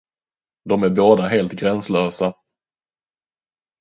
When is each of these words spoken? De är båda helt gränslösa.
De 0.63 0.83
är 0.83 0.89
båda 0.89 1.27
helt 1.27 1.53
gränslösa. 1.53 2.33